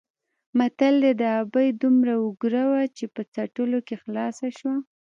[0.57, 4.75] متل دی: د ابۍ دومره وګره وه چې په څټلو کې خلاصه شوه.